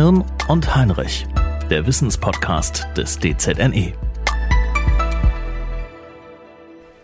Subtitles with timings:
[0.00, 1.26] Hirn und Heinrich,
[1.68, 3.92] der Wissenspodcast des DZNE.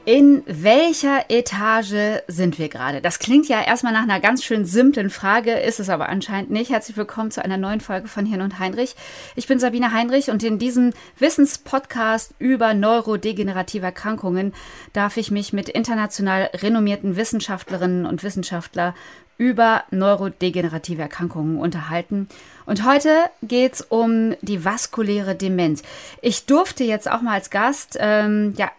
[0.07, 3.03] In welcher Etage sind wir gerade?
[3.03, 6.71] Das klingt ja erstmal nach einer ganz schön simplen Frage, ist es aber anscheinend nicht.
[6.71, 8.97] Herzlich willkommen zu einer neuen Folge von Hirn und Heinrich.
[9.35, 14.55] Ich bin Sabine Heinrich und in diesem Wissenspodcast über neurodegenerative Erkrankungen
[14.95, 18.95] darf ich mich mit international renommierten Wissenschaftlerinnen und Wissenschaftlern
[19.39, 22.29] über neurodegenerative Erkrankungen unterhalten.
[22.67, 23.11] Und heute
[23.43, 25.83] geht's um die vaskuläre Demenz.
[26.21, 28.71] Ich durfte jetzt auch mal als Gast, ähm, ja,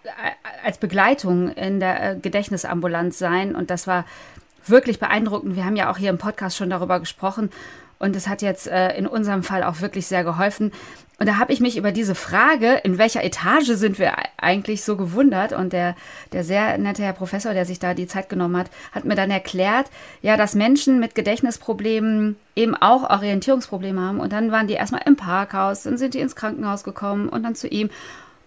[0.64, 4.06] als Begleitung in der äh, Gedächtnisambulanz sein und das war
[4.66, 5.56] wirklich beeindruckend.
[5.56, 7.50] Wir haben ja auch hier im Podcast schon darüber gesprochen
[8.00, 10.72] und es hat jetzt äh, in unserem Fall auch wirklich sehr geholfen.
[11.20, 14.96] Und da habe ich mich über diese Frage, in welcher Etage sind wir eigentlich so
[14.96, 15.52] gewundert.
[15.52, 15.96] Und der,
[16.32, 19.32] der sehr nette Herr Professor, der sich da die Zeit genommen hat, hat mir dann
[19.32, 19.88] erklärt,
[20.22, 24.20] ja, dass Menschen mit Gedächtnisproblemen eben auch Orientierungsprobleme haben.
[24.20, 27.56] Und dann waren die erstmal im Parkhaus, dann sind die ins Krankenhaus gekommen und dann
[27.56, 27.90] zu ihm.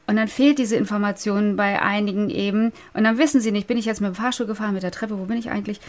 [0.06, 2.72] Und dann fehlt diese Information bei einigen eben.
[2.94, 5.18] Und dann wissen sie nicht, bin ich jetzt mit dem Fahrstuhl gefahren, mit der Treppe,
[5.18, 5.80] wo bin ich eigentlich?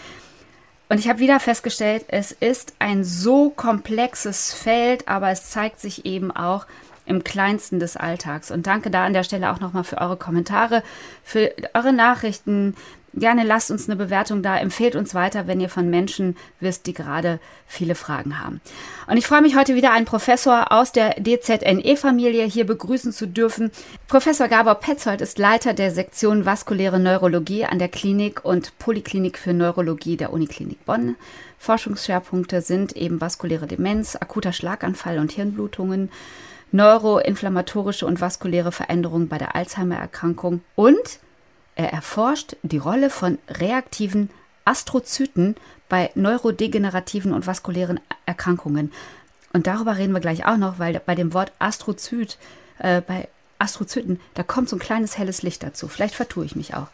[0.91, 6.05] Und ich habe wieder festgestellt, es ist ein so komplexes Feld, aber es zeigt sich
[6.05, 6.67] eben auch
[7.05, 8.51] im kleinsten des Alltags.
[8.51, 10.83] Und danke da an der Stelle auch nochmal für eure Kommentare,
[11.23, 12.75] für eure Nachrichten,
[13.13, 16.93] Gerne lasst uns eine Bewertung da, empfehlt uns weiter, wenn ihr von Menschen wisst, die
[16.93, 18.61] gerade viele Fragen haben.
[19.07, 23.69] Und ich freue mich heute wieder einen Professor aus der DZNE-Familie hier begrüßen zu dürfen.
[24.07, 29.53] Professor Gabor Petzold ist Leiter der Sektion Vaskuläre Neurologie an der Klinik und Poliklinik für
[29.53, 31.15] Neurologie der Uniklinik Bonn.
[31.59, 36.09] Forschungsschwerpunkte sind eben vaskuläre Demenz, akuter Schlaganfall und Hirnblutungen,
[36.71, 41.19] neuroinflammatorische und vaskuläre Veränderungen bei der Alzheimer-Erkrankung und
[41.75, 44.29] er erforscht die Rolle von reaktiven
[44.65, 45.55] Astrozyten
[45.89, 48.91] bei neurodegenerativen und vaskulären Erkrankungen.
[49.53, 52.37] Und darüber reden wir gleich auch noch, weil bei dem Wort Astrozyt,
[52.79, 53.27] äh, bei
[53.59, 55.87] Astrozyten, da kommt so ein kleines helles Licht dazu.
[55.87, 56.87] Vielleicht vertue ich mich auch.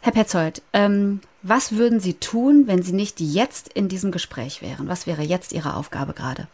[0.00, 4.88] Herr Petzold, ähm, was würden Sie tun, wenn Sie nicht jetzt in diesem Gespräch wären?
[4.88, 6.48] Was wäre jetzt Ihre Aufgabe gerade?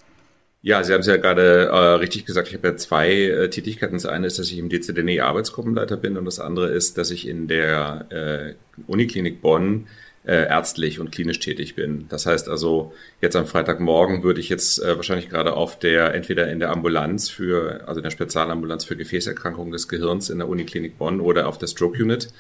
[0.61, 2.49] Ja, Sie haben es ja gerade äh, richtig gesagt.
[2.49, 3.95] Ich habe ja zwei äh, Tätigkeiten.
[3.95, 7.29] Das eine ist, dass ich im DZNE Arbeitsgruppenleiter bin und das andere ist, dass ich
[7.29, 8.55] in der äh,
[8.89, 9.87] Uniklinik Bonn
[10.27, 12.07] äh, ärztlich und klinisch tätig bin.
[12.09, 16.51] Das heißt also, jetzt am Freitagmorgen würde ich jetzt äh, wahrscheinlich gerade auf der, entweder
[16.51, 20.99] in der Ambulanz für, also in der Spezialambulanz für Gefäßerkrankungen des Gehirns in der Uniklinik
[20.99, 22.31] Bonn oder auf der Stroke Unit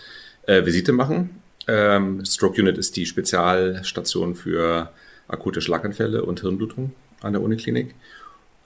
[0.46, 1.40] äh, Visite machen.
[1.68, 4.90] Ähm, Stroke Unit ist die Spezialstation für
[5.28, 7.94] akute Schlaganfälle und Hirnblutung an der Uniklinik.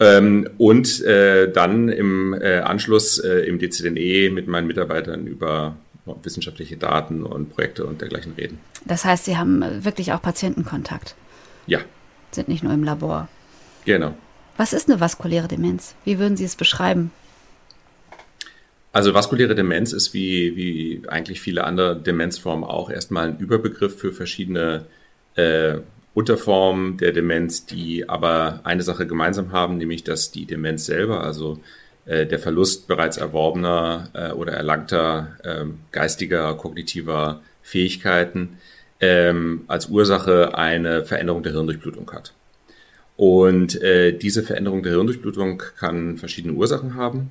[0.01, 5.77] Ähm, und äh, dann im äh, Anschluss äh, im DCDNE mit meinen Mitarbeitern über
[6.23, 8.59] wissenschaftliche Daten und Projekte und dergleichen reden.
[8.85, 11.15] Das heißt, Sie haben äh, wirklich auch Patientenkontakt?
[11.67, 11.81] Ja.
[12.33, 13.29] Sind nicht nur im Labor?
[13.85, 14.15] Genau.
[14.57, 15.95] Was ist eine vaskuläre Demenz?
[16.05, 17.11] Wie würden Sie es beschreiben?
[18.93, 24.13] Also vaskuläre Demenz ist wie, wie eigentlich viele andere Demenzformen auch erstmal ein Überbegriff für
[24.13, 24.87] verschiedene
[25.35, 25.79] äh,
[26.15, 31.59] Unterformen der Demenz, die aber eine Sache gemeinsam haben, nämlich dass die Demenz selber, also
[32.05, 38.59] äh, der Verlust bereits erworbener äh, oder erlangter äh, geistiger, kognitiver Fähigkeiten
[39.01, 42.35] ähm, als Ursache eine Veränderung der Hirndurchblutung hat.
[43.17, 47.31] Und äh, diese Veränderung der Hirndurchblutung kann verschiedene Ursachen haben.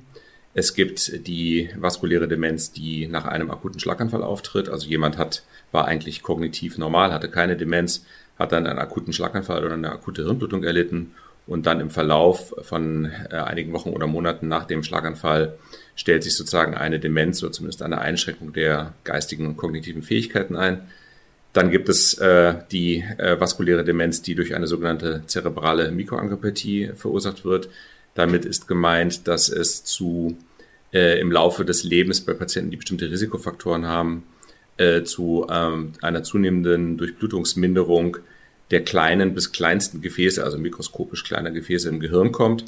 [0.54, 4.68] Es gibt die vaskuläre Demenz, die nach einem akuten Schlaganfall auftritt.
[4.68, 8.04] Also jemand hat, war eigentlich kognitiv normal, hatte keine Demenz,
[8.42, 11.12] hat dann einen akuten Schlaganfall oder eine akute Hirnblutung erlitten
[11.46, 15.58] und dann im Verlauf von äh, einigen Wochen oder Monaten nach dem Schlaganfall
[15.96, 20.82] stellt sich sozusagen eine Demenz oder zumindest eine Einschränkung der geistigen und kognitiven Fähigkeiten ein.
[21.52, 27.44] Dann gibt es äh, die äh, vaskuläre Demenz, die durch eine sogenannte zerebrale Mikroangiopathie verursacht
[27.44, 27.68] wird.
[28.14, 30.38] Damit ist gemeint, dass es zu
[30.92, 34.24] äh, im Laufe des Lebens bei Patienten, die bestimmte Risikofaktoren haben,
[34.78, 38.18] äh, zu ähm, einer zunehmenden Durchblutungsminderung
[38.72, 42.64] der kleinen bis kleinsten Gefäße, also mikroskopisch kleiner Gefäße im Gehirn kommt,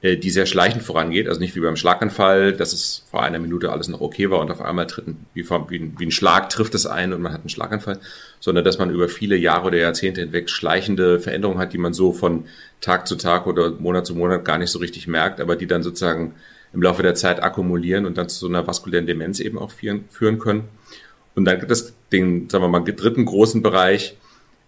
[0.00, 3.70] äh, die sehr schleichend vorangeht, also nicht wie beim Schlaganfall, dass es vor einer Minute
[3.70, 5.44] alles noch okay war und auf einmal tritt ein, wie,
[6.06, 7.98] ein, Schlag trifft es ein und man hat einen Schlaganfall,
[8.40, 12.12] sondern dass man über viele Jahre oder Jahrzehnte hinweg schleichende Veränderungen hat, die man so
[12.12, 12.44] von
[12.80, 15.82] Tag zu Tag oder Monat zu Monat gar nicht so richtig merkt, aber die dann
[15.82, 16.34] sozusagen
[16.72, 20.38] im Laufe der Zeit akkumulieren und dann zu so einer vaskulären Demenz eben auch führen
[20.38, 20.68] können.
[21.34, 24.16] Und dann gibt es den, sagen wir mal, dritten großen Bereich.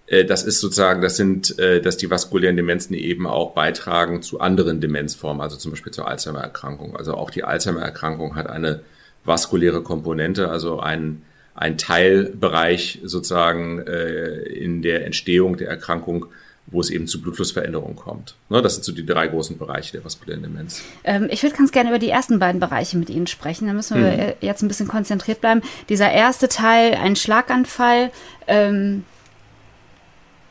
[0.06, 4.40] Äh, das ist sozusagen, das sind, äh, dass die vaskulären Demenzen eben auch beitragen zu
[4.40, 6.96] anderen Demenzformen, also zum Beispiel zur Alzheimer-Erkrankung.
[6.96, 8.80] Also auch die Alzheimer-Erkrankung hat eine
[9.24, 11.22] vaskuläre Komponente, also ein,
[11.54, 16.26] ein Teilbereich sozusagen äh, in der Entstehung der Erkrankung
[16.66, 18.36] wo es eben zu Blutflussveränderungen kommt.
[18.48, 20.82] Ne, das sind so die drei großen Bereiche der vaskulären Demenz.
[21.04, 23.66] Ähm, ich würde ganz gerne über die ersten beiden Bereiche mit Ihnen sprechen.
[23.66, 24.32] Da müssen wir mhm.
[24.40, 25.60] jetzt ein bisschen konzentriert bleiben.
[25.88, 28.10] Dieser erste Teil, ein Schlaganfall,
[28.46, 29.04] ähm,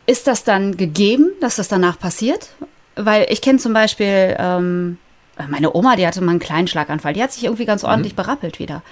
[0.05, 2.49] ist das dann gegeben, dass das danach passiert?
[2.95, 4.97] Weil ich kenne zum Beispiel ähm,
[5.49, 7.13] meine Oma, die hatte mal einen kleinen Schlaganfall.
[7.13, 8.17] Die hat sich irgendwie ganz ordentlich mhm.
[8.17, 8.83] berappelt wieder.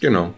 [0.00, 0.34] Genau.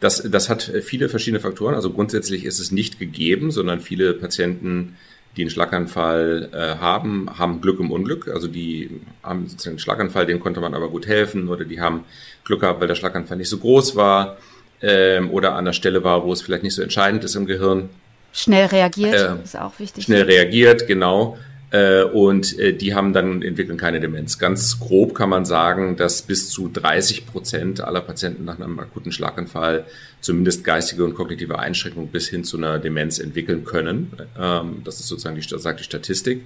[0.00, 1.74] Das, das hat viele verschiedene Faktoren.
[1.74, 4.96] Also grundsätzlich ist es nicht gegeben, sondern viele Patienten,
[5.36, 8.28] die einen Schlaganfall äh, haben, haben Glück im Unglück.
[8.28, 11.48] Also die haben sozusagen einen Schlaganfall, dem konnte man aber gut helfen.
[11.48, 12.04] Oder die haben
[12.44, 14.36] Glück gehabt, weil der Schlaganfall nicht so groß war
[14.82, 17.88] ähm, oder an der Stelle war, wo es vielleicht nicht so entscheidend ist im Gehirn.
[18.36, 20.04] Schnell reagiert, äh, ist auch wichtig.
[20.04, 21.38] Schnell reagiert, genau.
[21.70, 24.38] Äh, und äh, die haben dann entwickeln keine Demenz.
[24.38, 29.10] Ganz grob kann man sagen, dass bis zu 30 Prozent aller Patienten nach einem akuten
[29.10, 29.86] Schlaganfall
[30.20, 34.12] zumindest geistige und kognitive Einschränkungen bis hin zu einer Demenz entwickeln können.
[34.38, 36.42] Ähm, das ist sozusagen die, sagt die Statistik.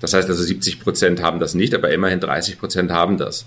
[0.00, 3.46] Das heißt also 70 Prozent haben das nicht, aber immerhin 30 Prozent haben das.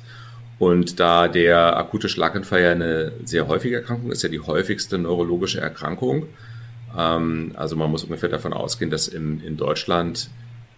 [0.59, 5.59] Und da der akute Schlaganfall ja eine sehr häufige Erkrankung ist, ja die häufigste neurologische
[5.59, 6.27] Erkrankung.
[6.97, 10.29] Ähm, also man muss ungefähr davon ausgehen, dass in, in Deutschland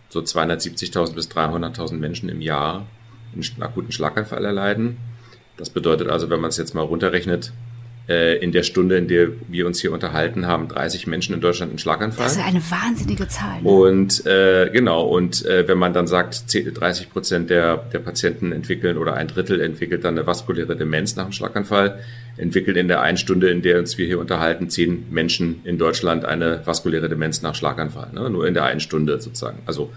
[0.10, 2.86] so 270.000 bis 300.000 Menschen im Jahr
[3.34, 4.98] einen akuten Schlaganfall erleiden.
[5.58, 7.52] Das bedeutet also, wenn man es jetzt mal runterrechnet,
[8.06, 11.80] in der Stunde, in der wir uns hier unterhalten, haben 30 Menschen in Deutschland einen
[11.80, 12.26] Schlaganfall.
[12.26, 13.62] Das ist eine wahnsinnige Zahl.
[13.62, 13.70] Ne?
[13.70, 18.98] Und äh, genau, und äh, wenn man dann sagt, 30 Prozent der, der Patienten entwickeln
[18.98, 22.00] oder ein Drittel entwickelt dann eine vaskuläre Demenz nach einem Schlaganfall,
[22.36, 26.26] entwickelt in der einen Stunde, in der uns wir hier unterhalten, zehn Menschen in Deutschland
[26.26, 28.10] eine vaskuläre Demenz nach Schlaganfall.
[28.14, 28.30] Ne?
[28.30, 29.60] Nur in der einen Stunde sozusagen.
[29.66, 29.92] Also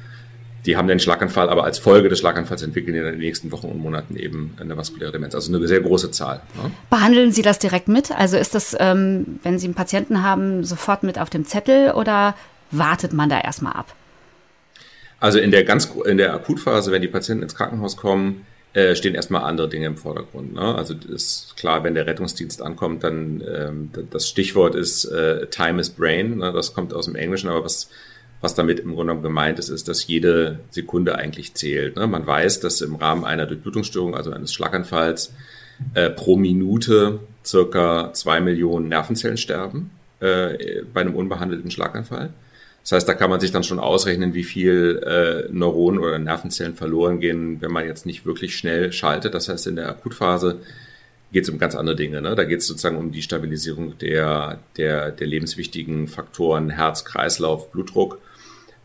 [0.66, 3.68] die haben den Schlaganfall, aber als Folge des Schlaganfalls entwickeln die in den nächsten Wochen
[3.68, 5.34] und Monaten eben eine vaskuläre Demenz.
[5.34, 6.42] Also eine sehr große Zahl.
[6.60, 6.72] Ne?
[6.90, 8.10] Behandeln Sie das direkt mit?
[8.10, 12.34] Also ist das, ähm, wenn Sie einen Patienten haben, sofort mit auf dem Zettel oder
[12.72, 13.94] wartet man da erstmal ab?
[15.20, 19.14] Also in der ganz in der Akutphase, wenn die Patienten ins Krankenhaus kommen, äh, stehen
[19.14, 20.52] erstmal andere Dinge im Vordergrund.
[20.52, 20.74] Ne?
[20.74, 25.90] Also ist klar, wenn der Rettungsdienst ankommt, dann ähm, das Stichwort ist äh, Time is
[25.90, 26.38] Brain.
[26.38, 26.52] Ne?
[26.52, 27.88] Das kommt aus dem Englischen, aber was
[28.40, 31.96] was damit im Grunde gemeint ist, ist, dass jede Sekunde eigentlich zählt.
[31.96, 32.06] Ne?
[32.06, 35.32] Man weiß, dass im Rahmen einer Durchblutungsstörung, also eines Schlaganfalls,
[35.94, 39.90] äh, pro Minute circa zwei Millionen Nervenzellen sterben
[40.20, 42.30] äh, bei einem unbehandelten Schlaganfall.
[42.82, 46.74] Das heißt, da kann man sich dann schon ausrechnen, wie viel äh, Neuronen oder Nervenzellen
[46.74, 49.34] verloren gehen, wenn man jetzt nicht wirklich schnell schaltet.
[49.34, 50.60] Das heißt, in der Akutphase
[51.32, 52.22] geht es um ganz andere Dinge.
[52.22, 52.36] Ne?
[52.36, 58.20] Da geht es sozusagen um die Stabilisierung der, der, der lebenswichtigen Faktoren Herz, Kreislauf, Blutdruck,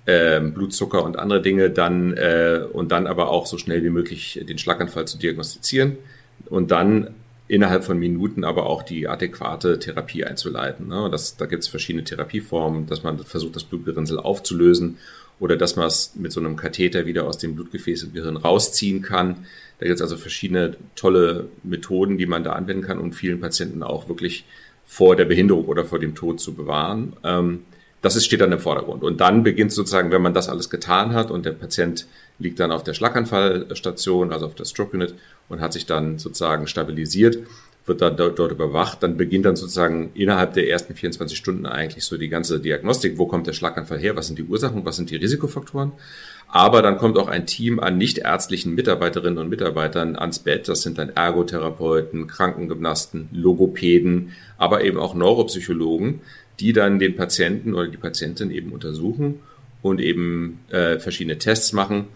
[0.05, 1.69] äh, Blutzucker und andere Dinge.
[1.69, 5.97] Dann äh, und dann aber auch so schnell wie möglich den Schlaganfall zu diagnostizieren
[6.49, 7.15] und dann
[7.47, 10.87] innerhalb von Minuten aber auch die adäquate Therapie einzuleiten.
[10.87, 11.09] Ne?
[11.11, 14.97] Das, da gibt es verschiedene Therapieformen, dass man versucht, das Blutgerinnsel aufzulösen
[15.37, 19.01] oder dass man es mit so einem Katheter wieder aus dem Blutgefäß im Gehirn rausziehen
[19.01, 19.47] kann.
[19.79, 23.83] Da gibt es also verschiedene tolle Methoden, die man da anwenden kann, um vielen Patienten
[23.83, 24.45] auch wirklich
[24.85, 27.13] vor der Behinderung oder vor dem Tod zu bewahren.
[27.25, 27.63] Ähm,
[28.01, 29.03] das ist, steht dann im Vordergrund.
[29.03, 32.07] Und dann beginnt sozusagen, wenn man das alles getan hat und der Patient
[32.39, 35.13] liegt dann auf der Schlaganfallstation, also auf der Stroke Unit
[35.49, 37.37] und hat sich dann sozusagen stabilisiert,
[37.85, 39.03] wird dann dort, dort überwacht.
[39.03, 43.17] Dann beginnt dann sozusagen innerhalb der ersten 24 Stunden eigentlich so die ganze Diagnostik.
[43.17, 44.15] Wo kommt der Schlaganfall her?
[44.15, 44.85] Was sind die Ursachen?
[44.85, 45.91] Was sind die Risikofaktoren?
[46.53, 50.67] Aber dann kommt auch ein Team an nichtärztlichen Mitarbeiterinnen und Mitarbeitern ans Bett.
[50.67, 56.19] Das sind dann Ergotherapeuten, Krankengymnasten, Logopäden, aber eben auch Neuropsychologen,
[56.59, 59.39] die dann den Patienten oder die Patientin eben untersuchen
[59.81, 62.07] und eben äh, verschiedene Tests machen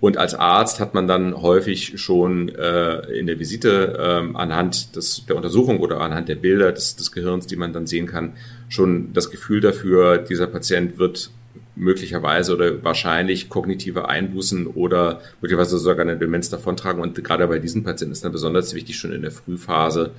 [0.00, 5.26] und als Arzt hat man dann häufig schon äh, in der Visite äh, anhand des,
[5.26, 8.34] der Untersuchung oder anhand der Bilder des, des Gehirns, die man dann sehen kann,
[8.68, 11.30] schon das Gefühl dafür, dieser Patient wird
[11.76, 17.02] möglicherweise oder wahrscheinlich kognitive Einbußen oder möglicherweise sogar eine Demenz davontragen.
[17.02, 20.12] Und gerade bei diesen Patienten ist dann besonders wichtig, schon in der Frühphase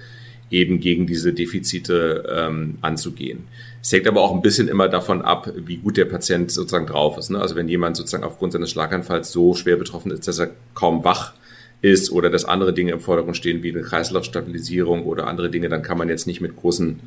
[0.51, 3.43] eben gegen diese Defizite ähm, anzugehen.
[3.81, 7.17] Es hängt aber auch ein bisschen immer davon ab, wie gut der Patient sozusagen drauf
[7.17, 7.29] ist.
[7.29, 7.39] Ne?
[7.39, 11.33] Also wenn jemand sozusagen aufgrund seines Schlaganfalls so schwer betroffen ist, dass er kaum wach
[11.81, 15.81] ist oder dass andere Dinge im Vordergrund stehen, wie eine Kreislaufstabilisierung oder andere Dinge, dann
[15.81, 16.99] kann man jetzt nicht mit großen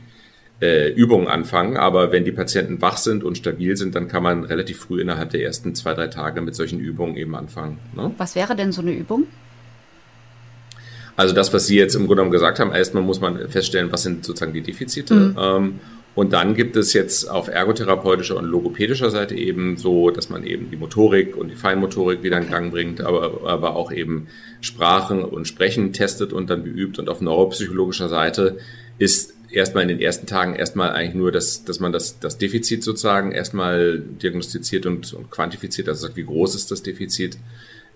[0.60, 1.76] äh, Übungen anfangen.
[1.76, 5.30] Aber wenn die Patienten wach sind und stabil sind, dann kann man relativ früh innerhalb
[5.30, 7.78] der ersten zwei, drei Tage mit solchen Übungen eben anfangen.
[7.94, 8.12] Ne?
[8.18, 9.26] Was wäre denn so eine Übung?
[11.16, 14.02] Also das, was Sie jetzt im Grunde genommen gesagt haben, erstmal muss man feststellen, was
[14.02, 15.14] sind sozusagen die Defizite.
[15.14, 15.36] Mhm.
[15.38, 15.80] Ähm,
[16.14, 20.70] und dann gibt es jetzt auf ergotherapeutischer und logopädischer Seite eben so, dass man eben
[20.70, 24.26] die Motorik und die Feinmotorik wieder in Gang bringt, aber, aber auch eben
[24.60, 26.98] Sprachen und Sprechen testet und dann beübt.
[26.98, 28.58] Und auf neuropsychologischer Seite
[28.98, 32.82] ist erstmal in den ersten Tagen erstmal eigentlich nur, dass, dass man das, das Defizit
[32.82, 37.38] sozusagen erstmal diagnostiziert und, und quantifiziert, also sagt, wie groß ist das Defizit.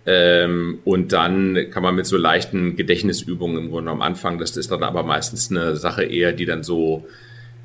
[0.07, 4.71] Ähm, und dann kann man mit so leichten Gedächtnisübungen im Grunde am Anfang, das ist
[4.71, 7.07] dann aber meistens eine Sache eher, die dann so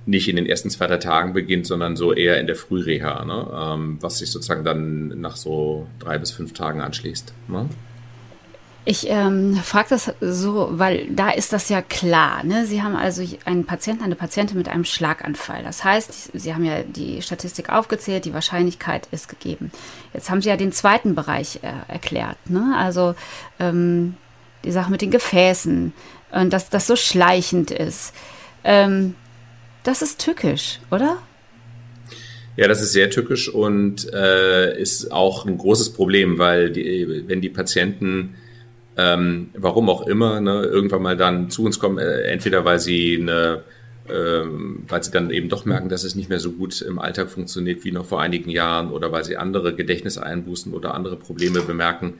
[0.06, 3.48] nicht in den ersten zwei, drei Tagen beginnt, sondern so eher in der Frühreha, ne?
[3.54, 7.34] ähm, was sich sozusagen dann nach so drei bis fünf Tagen anschließt.
[7.48, 7.70] Ne?
[8.84, 12.44] Ich ähm, frage das so, weil da ist das ja klar.
[12.44, 12.66] Ne?
[12.66, 15.64] Sie haben also einen Patienten, eine Patientin mit einem Schlaganfall.
[15.64, 19.72] Das heißt, Sie haben ja die Statistik aufgezählt, die Wahrscheinlichkeit ist gegeben.
[20.16, 22.38] Jetzt haben Sie ja den zweiten Bereich äh, erklärt.
[22.50, 22.74] Ne?
[22.76, 23.14] Also
[23.60, 24.16] ähm,
[24.64, 25.94] die Sache mit den Gefäßen
[26.32, 28.16] und dass das so schleichend ist.
[28.64, 29.14] Ähm,
[29.84, 31.18] das ist tückisch, oder?
[32.58, 37.42] Ja, das ist sehr tückisch und äh, ist auch ein großes Problem, weil die, wenn
[37.42, 38.36] die Patienten,
[38.98, 43.18] ähm, warum auch immer, ne, irgendwann mal dann zu uns kommen, äh, entweder weil sie
[43.22, 43.64] eine
[44.10, 47.30] ähm, weil sie dann eben doch merken, dass es nicht mehr so gut im Alltag
[47.30, 52.16] funktioniert wie noch vor einigen Jahren oder weil sie andere Gedächtniseinbußen oder andere Probleme bemerken.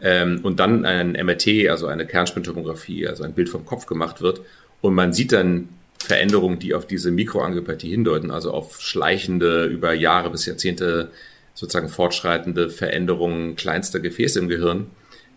[0.00, 4.42] Ähm, und dann ein MRT, also eine Kernspintomographie, also ein Bild vom Kopf gemacht wird.
[4.80, 5.68] Und man sieht dann
[5.98, 11.10] Veränderungen, die auf diese Mikroangiopathie hindeuten, also auf schleichende, über Jahre bis Jahrzehnte
[11.54, 14.88] sozusagen fortschreitende Veränderungen kleinster Gefäße im Gehirn,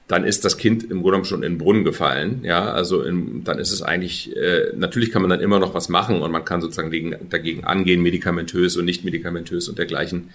[0.07, 2.41] dann ist das Kind im Grunde schon in den Brunnen gefallen.
[2.43, 5.89] Ja, also in, dann ist es eigentlich, äh, natürlich kann man dann immer noch was
[5.89, 10.29] machen und man kann sozusagen dagegen, dagegen angehen, medikamentös und nicht medikamentös und dergleichen.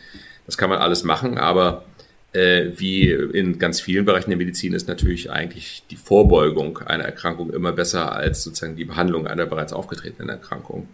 [0.44, 1.84] Das kann man alles machen, aber
[2.32, 7.50] äh, wie in ganz vielen Bereichen der Medizin ist natürlich eigentlich die Vorbeugung einer Erkrankung
[7.50, 10.88] immer besser als sozusagen die Behandlung einer bereits aufgetretenen Erkrankung.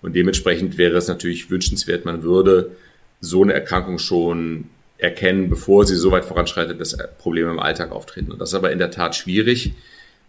[0.00, 2.72] Und dementsprechend wäre es natürlich wünschenswert, man würde
[3.20, 4.64] so eine Erkrankung schon
[5.02, 8.32] erkennen, bevor sie so weit voranschreitet, dass Probleme im Alltag auftreten.
[8.32, 9.72] Und das ist aber in der Tat schwierig,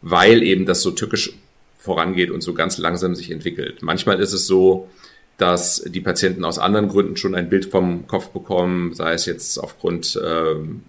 [0.01, 1.33] weil eben das so tückisch
[1.77, 3.81] vorangeht und so ganz langsam sich entwickelt.
[3.81, 4.89] Manchmal ist es so,
[5.37, 9.57] dass die Patienten aus anderen Gründen schon ein Bild vom Kopf bekommen, sei es jetzt
[9.57, 10.83] aufgrund, ähm,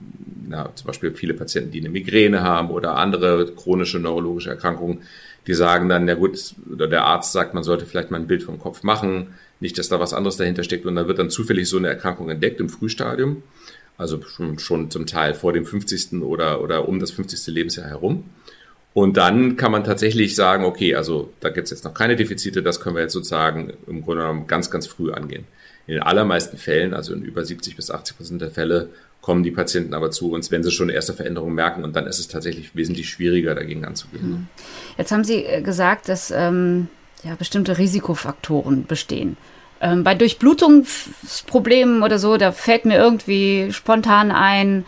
[0.49, 5.03] na, zum Beispiel viele Patienten, die eine Migräne haben oder andere chronische neurologische Erkrankungen,
[5.47, 8.43] die sagen dann, ja gut, oder der Arzt sagt, man sollte vielleicht mal ein Bild
[8.43, 11.69] vom Kopf machen, nicht, dass da was anderes dahinter steckt und dann wird dann zufällig
[11.69, 13.43] so eine Erkrankung entdeckt im Frühstadium,
[13.97, 16.23] also schon, schon zum Teil vor dem 50.
[16.23, 17.55] oder, oder um das 50.
[17.55, 18.25] Lebensjahr herum.
[18.93, 22.63] Und dann kann man tatsächlich sagen, okay, also da gibt es jetzt noch keine Defizite,
[22.63, 25.45] das können wir jetzt sozusagen im Grunde genommen ganz, ganz früh angehen.
[25.87, 29.51] In den allermeisten Fällen, also in über 70 bis 80 Prozent der Fälle, kommen die
[29.51, 32.77] Patienten aber zu uns, wenn sie schon erste Veränderungen merken und dann ist es tatsächlich
[32.77, 34.49] wesentlich schwieriger, dagegen anzugehen.
[34.97, 36.89] Jetzt haben Sie äh, gesagt, dass ähm,
[37.25, 39.37] ja, bestimmte Risikofaktoren bestehen.
[39.81, 44.85] Ähm, bei Durchblutungsproblemen oder so, da fällt mir irgendwie spontan ein,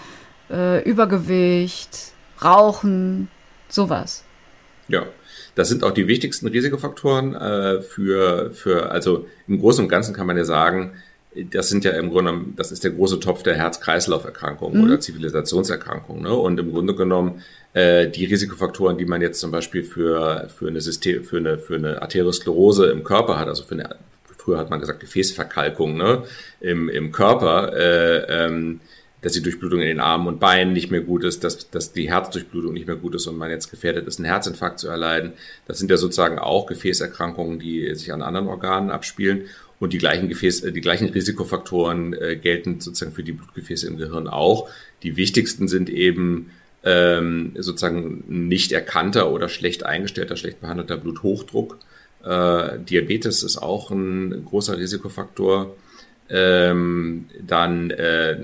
[0.51, 2.13] äh, Übergewicht,
[2.43, 3.29] Rauchen,
[3.69, 4.25] Sowas.
[4.89, 5.07] Ja,
[5.55, 10.27] das sind auch die wichtigsten Risikofaktoren äh, für, für, also im Großen und Ganzen kann
[10.27, 10.93] man ja sagen,
[11.51, 14.85] das sind ja im Grunde, das ist der große Topf der Herz-Kreislauf-Erkrankungen mhm.
[14.85, 16.23] oder Zivilisationserkrankungen.
[16.23, 16.35] Ne?
[16.35, 17.43] Und im Grunde genommen
[17.75, 21.75] äh, die Risikofaktoren, die man jetzt zum Beispiel für, für eine System, für eine, für
[21.75, 23.97] eine Arteriosklerose im Körper hat, also für eine,
[24.47, 26.23] früher hat man gesagt Gefäßverkalkung ne?
[26.61, 28.81] im, im Körper, äh, ähm,
[29.21, 32.09] dass die Durchblutung in den Armen und Beinen nicht mehr gut ist, dass, dass die
[32.09, 35.33] Herzdurchblutung nicht mehr gut ist und man jetzt gefährdet ist, einen Herzinfarkt zu erleiden.
[35.67, 39.47] Das sind ja sozusagen auch Gefäßerkrankungen, die sich an anderen Organen abspielen.
[39.81, 44.29] Und die gleichen Gefäß, die gleichen Risikofaktoren äh, gelten sozusagen für die Blutgefäße im Gehirn
[44.29, 44.71] auch.
[45.03, 46.51] Die wichtigsten sind eben
[46.85, 51.79] ähm, sozusagen nicht erkannter oder schlecht eingestellter, schlecht behandelter Bluthochdruck.
[52.27, 55.75] Äh, Diabetes ist auch ein großer Risikofaktor
[56.29, 58.37] ähm, dann äh,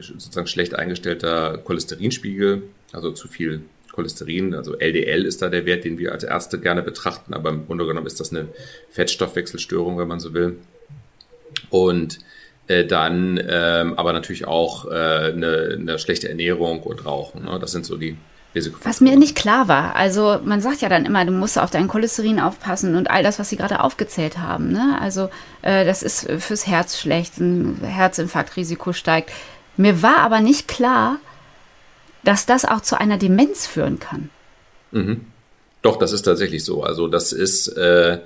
[0.00, 5.98] sozusagen schlecht eingestellter Cholesterinspiegel, also zu viel Cholesterin, also LDL ist da der Wert, den
[5.98, 8.48] wir als Ärzte gerne betrachten, aber im Grunde genommen ist das eine
[8.90, 10.56] Fettstoffwechselstörung, wenn man so will.
[11.68, 12.20] Und
[12.68, 17.44] äh, dann ähm, aber natürlich auch äh, eine, eine schlechte Ernährung und Rauchen.
[17.44, 17.58] Ne?
[17.60, 18.16] Das sind so die.
[18.82, 21.86] Was mir nicht klar war, also man sagt ja dann immer, du musst auf dein
[21.86, 24.72] Cholesterin aufpassen und all das, was Sie gerade aufgezählt haben.
[24.72, 24.98] Ne?
[25.00, 25.28] Also
[25.62, 29.30] äh, das ist fürs Herz schlecht, ein Herzinfarktrisiko steigt.
[29.76, 31.18] Mir war aber nicht klar,
[32.24, 34.30] dass das auch zu einer Demenz führen kann.
[34.90, 35.26] Mhm.
[35.82, 36.82] Doch, das ist tatsächlich so.
[36.82, 38.18] Also das ist äh,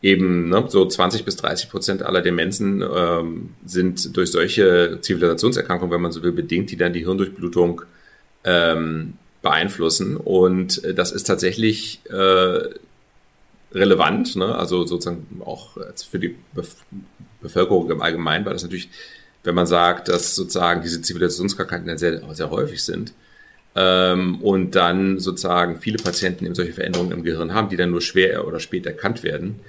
[0.00, 6.00] eben ne, so 20 bis 30 Prozent aller Demenzen ähm, sind durch solche Zivilisationserkrankungen, wenn
[6.00, 7.82] man so will, bedingt, die dann die Hirndurchblutung
[8.44, 9.14] ähm,
[9.44, 10.16] beeinflussen.
[10.16, 12.60] Und äh, das ist tatsächlich äh,
[13.72, 14.54] relevant, ne?
[14.56, 15.78] also sozusagen auch
[16.10, 16.36] für die
[17.40, 18.90] Bevölkerung im Allgemeinen, weil das natürlich,
[19.44, 23.12] wenn man sagt, dass sozusagen diese Zivilisationskrankheiten sehr, sehr häufig sind,
[23.76, 28.00] ähm, und dann sozusagen viele Patienten eben solche Veränderungen im Gehirn haben, die dann nur
[28.00, 29.60] schwer oder spät erkannt werden,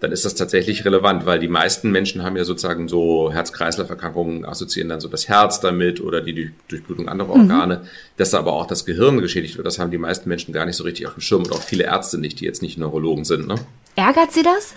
[0.00, 4.88] dann ist das tatsächlich relevant, weil die meisten Menschen haben ja sozusagen so Herz-Kreislauf-Erkrankungen, assoziieren
[4.88, 7.42] dann so das Herz damit oder die Durchblutung anderer mhm.
[7.42, 7.80] Organe,
[8.16, 9.66] dass da aber auch das Gehirn geschädigt wird.
[9.66, 11.84] Das haben die meisten Menschen gar nicht so richtig auf dem Schirm und auch viele
[11.84, 13.46] Ärzte nicht, die jetzt nicht Neurologen sind.
[13.46, 13.54] Ne?
[13.96, 14.74] Ärgert Sie das?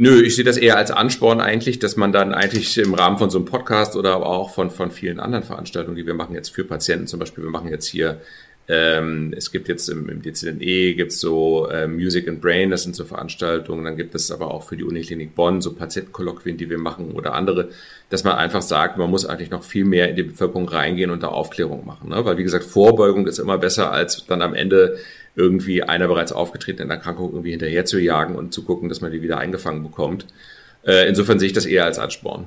[0.00, 3.30] Nö, ich sehe das eher als Ansporn eigentlich, dass man dann eigentlich im Rahmen von
[3.30, 6.50] so einem Podcast oder aber auch von, von vielen anderen Veranstaltungen, die wir machen jetzt
[6.50, 8.20] für Patienten zum Beispiel, wir machen jetzt hier
[8.70, 12.94] ähm, es gibt jetzt im, im DCNE gibt's so äh, Music and Brain, das sind
[12.94, 13.82] so Veranstaltungen.
[13.84, 17.32] Dann gibt es aber auch für die Uniklinik Bonn so Patientenkolloquien, die wir machen oder
[17.32, 17.70] andere,
[18.10, 21.22] dass man einfach sagt, man muss eigentlich noch viel mehr in die Bevölkerung reingehen und
[21.22, 22.10] da Aufklärung machen.
[22.10, 22.22] Ne?
[22.26, 24.98] Weil wie gesagt, Vorbeugung ist immer besser, als dann am Ende
[25.34, 29.22] irgendwie einer bereits aufgetretenen Erkrankung irgendwie hinterher zu jagen und zu gucken, dass man die
[29.22, 30.26] wieder eingefangen bekommt.
[30.84, 32.46] Äh, insofern sehe ich das eher als Ansporn.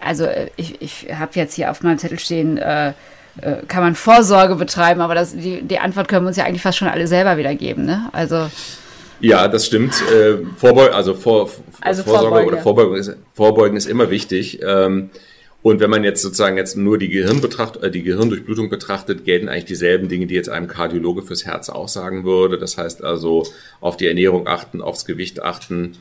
[0.00, 2.92] Also äh, ich, ich habe jetzt hier auf meinem Zettel stehen, äh,
[3.40, 6.62] äh, kann man Vorsorge betreiben, aber das, die, die Antwort können wir uns ja eigentlich
[6.62, 8.08] fast schon alle selber wieder geben, ne?
[8.12, 8.50] Also.
[9.20, 9.94] Ja, das stimmt.
[10.12, 12.48] Äh, Vorbeug also, vor, also Vorsorge Vorbeuge.
[12.48, 14.60] oder Vorbeugen ist, Vorbeugen ist immer wichtig.
[14.62, 15.10] Ähm,
[15.60, 19.48] und wenn man jetzt sozusagen jetzt nur die, Gehirn betracht, äh, die Gehirndurchblutung betrachtet, gelten
[19.48, 22.58] eigentlich dieselben Dinge, die jetzt einem Kardiologe fürs Herz auch sagen würde.
[22.58, 23.44] Das heißt also
[23.80, 25.96] auf die Ernährung achten, aufs Gewicht achten.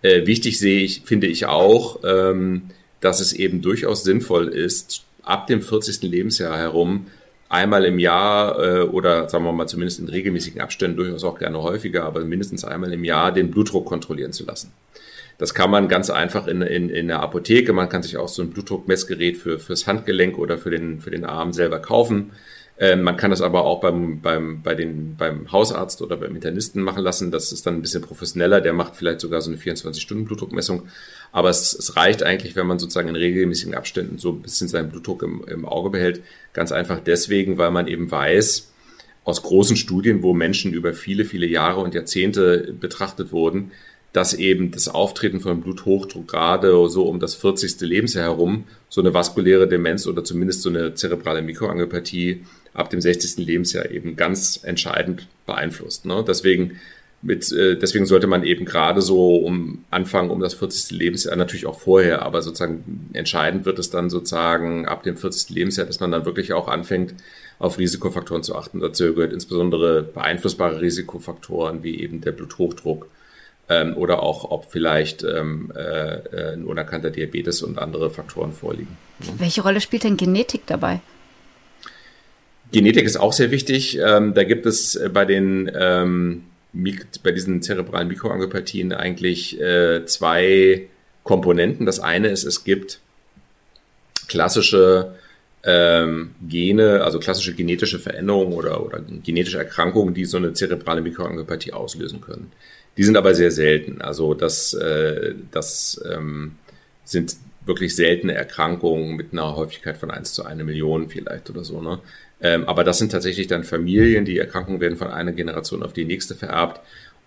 [0.00, 2.62] Äh, wichtig sehe ich, finde ich auch, ähm,
[3.00, 6.02] dass es eben durchaus sinnvoll ist, ab dem 40.
[6.02, 7.06] Lebensjahr herum
[7.48, 11.62] einmal im Jahr äh, oder sagen wir mal zumindest in regelmäßigen Abständen, durchaus auch gerne
[11.62, 14.72] häufiger, aber mindestens einmal im Jahr den Blutdruck kontrollieren zu lassen.
[15.38, 18.42] Das kann man ganz einfach in, in, in der Apotheke, man kann sich auch so
[18.42, 22.32] ein Blutdruckmessgerät für, fürs Handgelenk oder für den, für den Arm selber kaufen.
[22.82, 26.82] Ähm, man kann das aber auch beim, beim, bei den, beim Hausarzt oder beim Internisten
[26.82, 27.30] machen lassen.
[27.30, 28.60] Das ist dann ein bisschen professioneller.
[28.60, 30.88] Der macht vielleicht sogar so eine 24-Stunden-Blutdruckmessung.
[31.30, 34.90] Aber es, es reicht eigentlich, wenn man sozusagen in regelmäßigen Abständen so ein bisschen seinen
[34.90, 36.22] Blutdruck im, im Auge behält.
[36.54, 38.72] Ganz einfach deswegen, weil man eben weiß,
[39.22, 43.70] aus großen Studien, wo Menschen über viele, viele Jahre und Jahrzehnte betrachtet wurden,
[44.12, 47.80] dass eben das Auftreten von Bluthochdruck gerade so um das 40.
[47.80, 53.44] Lebensjahr herum so eine vaskuläre Demenz oder zumindest so eine zerebrale Mikroangiopathie ab dem 60.
[53.44, 56.04] Lebensjahr eben ganz entscheidend beeinflusst.
[56.04, 56.24] Ne?
[56.26, 56.78] Deswegen
[57.22, 60.90] mit, äh, deswegen sollte man eben gerade so um Anfang um das 40.
[60.90, 65.50] Lebensjahr, natürlich auch vorher, aber sozusagen entscheidend wird es dann sozusagen ab dem 40.
[65.50, 67.14] Lebensjahr, dass man dann wirklich auch anfängt,
[67.58, 68.80] auf Risikofaktoren zu achten.
[68.80, 73.06] Dazu gehört insbesondere beeinflussbare Risikofaktoren wie eben der Bluthochdruck
[73.68, 78.96] ähm, oder auch, ob vielleicht ähm, äh, ein unerkannter Diabetes und andere Faktoren vorliegen.
[79.38, 81.00] Welche Rolle spielt denn Genetik dabei?
[82.72, 83.98] Genetik ist auch sehr wichtig.
[83.98, 86.44] Ähm, da gibt es bei den ähm,
[87.22, 90.88] bei diesen zerebralen Mikroangiopathien eigentlich äh, zwei
[91.22, 91.84] Komponenten.
[91.84, 93.00] Das eine ist, es gibt
[94.26, 95.14] klassische
[95.64, 101.72] ähm, Gene, also klassische genetische Veränderungen oder, oder genetische Erkrankungen, die so eine zerebrale Mikroangiopathie
[101.72, 102.50] auslösen können.
[102.96, 104.02] Die sind aber sehr selten.
[104.02, 106.56] Also das, äh, das ähm,
[107.04, 111.80] sind wirklich seltene Erkrankungen mit einer Häufigkeit von eins zu eine Million vielleicht oder so.
[111.80, 112.00] Ne?
[112.40, 116.04] Ähm, aber das sind tatsächlich dann Familien, die Erkrankungen werden von einer Generation auf die
[116.04, 116.80] nächste vererbt.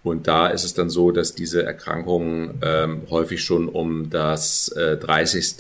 [0.04, 4.98] Und da ist es dann so, dass diese Erkrankungen ähm, häufig schon um das äh,
[4.98, 5.58] 30.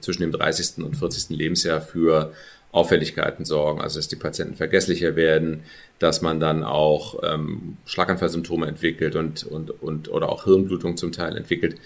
[0.00, 0.84] zwischen dem 30.
[0.84, 1.36] und 40.
[1.36, 2.32] Lebensjahr für
[2.70, 5.60] Auffälligkeiten sorgen, also dass die Patienten vergesslicher werden,
[5.98, 11.36] dass man dann auch ähm, Schlaganfallsymptome entwickelt und, und, und oder auch Hirnblutung zum Teil
[11.36, 11.76] entwickelt.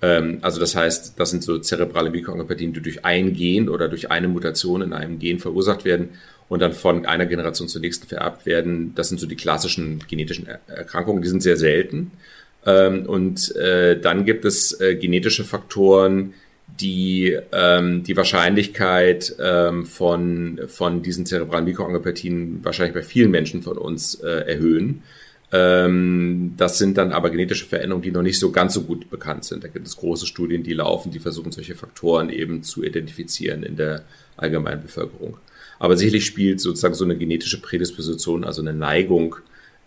[0.00, 4.10] Ähm, also das heißt, das sind so zerebrale Mikroangiopathien, die durch ein Gen oder durch
[4.10, 6.10] eine Mutation in einem Gen verursacht werden
[6.48, 8.94] und dann von einer Generation zur nächsten vererbt werden.
[8.94, 12.12] Das sind so die klassischen genetischen Erkrankungen, die sind sehr selten.
[12.64, 16.34] Ähm, und äh, dann gibt es äh, genetische Faktoren,
[16.80, 23.78] die ähm, die Wahrscheinlichkeit ähm, von, von diesen zerebralen Mikroangiopathien wahrscheinlich bei vielen Menschen von
[23.78, 25.02] uns äh, erhöhen.
[25.50, 29.44] Ähm, das sind dann aber genetische Veränderungen, die noch nicht so ganz so gut bekannt
[29.44, 29.64] sind.
[29.64, 33.76] Da gibt es große Studien, die laufen, die versuchen, solche Faktoren eben zu identifizieren in
[33.76, 34.04] der
[34.36, 35.38] allgemeinen Bevölkerung.
[35.78, 39.36] Aber sicherlich spielt sozusagen so eine genetische Prädisposition, also eine Neigung,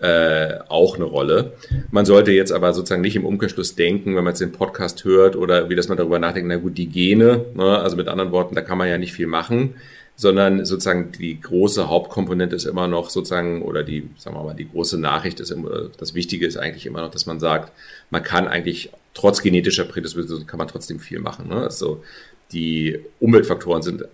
[0.01, 1.53] äh, auch eine Rolle.
[1.91, 5.35] Man sollte jetzt aber sozusagen nicht im Umkehrschluss denken, wenn man jetzt den Podcast hört
[5.35, 8.55] oder wie das man darüber nachdenkt, na gut, die Gene, ne, also mit anderen Worten,
[8.55, 9.75] da kann man ja nicht viel machen,
[10.15, 14.69] sondern sozusagen die große Hauptkomponente ist immer noch sozusagen, oder die, sagen wir mal, die
[14.69, 17.71] große Nachricht ist immer, das Wichtige ist eigentlich immer noch, dass man sagt,
[18.09, 21.49] man kann eigentlich trotz genetischer Prädisposition kann man trotzdem viel machen.
[21.49, 21.57] Ne?
[21.57, 22.03] Also
[22.51, 24.05] die Umweltfaktoren sind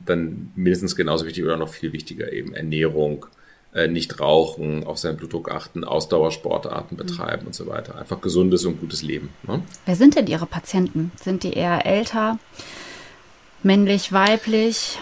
[0.00, 3.26] dann mindestens genauso wichtig oder noch viel wichtiger eben Ernährung,
[3.74, 7.46] äh, nicht rauchen, auf seinen Blutdruck achten, Ausdauersportarten betreiben mhm.
[7.48, 7.98] und so weiter.
[7.98, 9.30] Einfach gesundes und gutes Leben.
[9.46, 9.62] Ne?
[9.84, 11.10] Wer sind denn Ihre Patienten?
[11.20, 12.38] Sind die eher älter,
[13.64, 14.98] männlich, weiblich?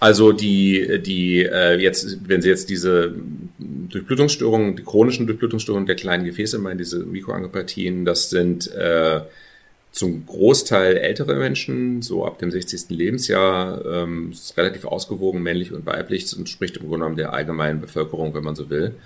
[0.00, 3.14] Also die, die äh, jetzt, wenn Sie jetzt diese
[3.58, 9.20] Durchblutungsstörungen, die chronischen Durchblutungsstörungen der kleinen Gefäße, meinen diese Mikroangiopathien, das sind äh,
[9.94, 12.88] zum Großteil ältere Menschen, so ab dem 60.
[12.88, 17.80] Lebensjahr, ähm, ist relativ ausgewogen, männlich und weiblich, das entspricht im Grunde genommen der allgemeinen
[17.80, 18.96] Bevölkerung, wenn man so will.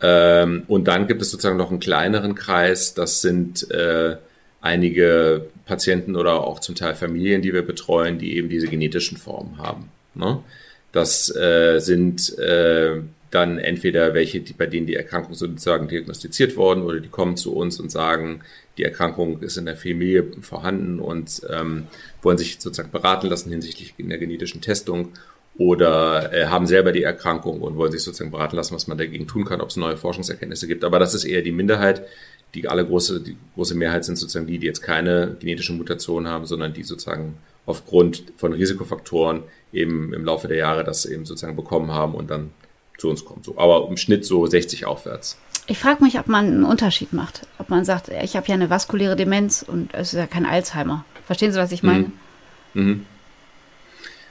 [0.00, 4.16] Ähm, und dann gibt es sozusagen noch einen kleineren Kreis, das sind äh,
[4.62, 9.58] einige Patienten oder auch zum Teil Familien, die wir betreuen, die eben diese genetischen Formen
[9.58, 9.90] haben.
[10.14, 10.42] Ne?
[10.90, 16.82] Das äh, sind äh, dann entweder welche, die, bei denen die Erkrankung sozusagen diagnostiziert worden
[16.82, 18.40] oder die kommen zu uns und sagen,
[18.76, 21.86] die Erkrankung ist in der Familie vorhanden und ähm,
[22.22, 25.10] wollen sich sozusagen beraten lassen hinsichtlich in der genetischen Testung
[25.56, 29.26] oder äh, haben selber die Erkrankung und wollen sich sozusagen beraten lassen, was man dagegen
[29.26, 30.84] tun kann, ob es neue Forschungserkenntnisse gibt.
[30.84, 32.02] Aber das ist eher die Minderheit.
[32.54, 36.46] Die alle große, die große Mehrheit sind sozusagen die, die jetzt keine genetische Mutation haben,
[36.46, 41.92] sondern die sozusagen aufgrund von Risikofaktoren eben im Laufe der Jahre das eben sozusagen bekommen
[41.92, 42.50] haben und dann
[43.00, 43.42] zu uns kommen.
[43.42, 45.38] So, aber im Schnitt so 60 aufwärts.
[45.66, 47.46] Ich frage mich, ob man einen Unterschied macht.
[47.58, 51.04] Ob man sagt, ich habe ja eine vaskuläre Demenz und es ist ja kein Alzheimer.
[51.26, 52.10] Verstehen Sie, was ich meine?
[52.74, 52.82] Mhm.
[52.82, 53.06] Mhm.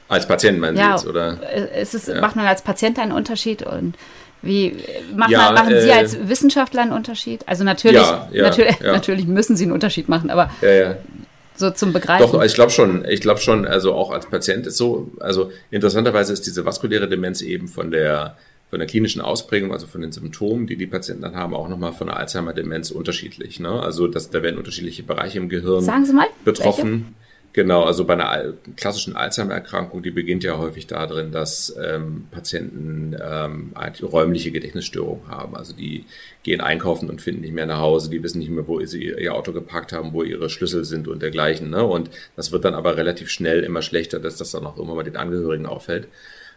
[0.08, 1.76] Als Patient meinen ja, Sie jetzt, oder?
[1.76, 2.20] Ist es, ja.
[2.20, 3.96] Macht man als Patient einen Unterschied und
[4.42, 4.78] wie
[5.16, 7.48] macht ja, man, machen äh, Sie als Wissenschaftler einen Unterschied?
[7.48, 8.02] Also natürlich,
[8.34, 10.50] natürlich, natürlich müssen Sie einen Unterschied machen, aber
[11.56, 12.32] so zum Begreifen.
[12.32, 16.34] Doch, ich glaube schon, ich glaube schon, also auch als Patient ist so, also interessanterweise
[16.34, 18.38] ist diese vaskuläre Demenz eben von der
[18.70, 21.94] von der klinischen Ausprägung, also von den Symptomen, die die Patienten dann haben, auch nochmal
[21.94, 23.60] von der Alzheimer-Demenz unterschiedlich.
[23.60, 23.70] Ne?
[23.70, 26.92] Also das, da werden unterschiedliche Bereiche im Gehirn Sagen Sie mal, betroffen.
[26.92, 27.20] Welche?
[27.52, 33.74] Genau, also bei einer klassischen Alzheimer-Erkrankung, die beginnt ja häufig darin, dass ähm, Patienten ähm,
[34.04, 35.56] räumliche Gedächtnisstörungen haben.
[35.56, 36.06] Also die
[36.44, 39.34] gehen einkaufen und finden nicht mehr nach Hause, die wissen nicht mehr, wo sie ihr
[39.34, 41.72] Auto geparkt haben, wo ihre Schlüssel sind und dergleichen.
[41.72, 41.84] Ne?
[41.84, 45.04] Und das wird dann aber relativ schnell immer schlechter, dass das dann auch immer mal
[45.04, 46.08] den Angehörigen auffällt.